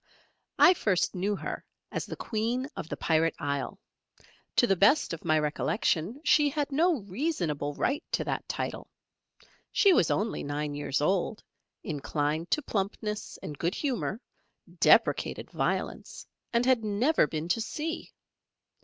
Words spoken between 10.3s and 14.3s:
nine years old, inclined to plumpness and good humour,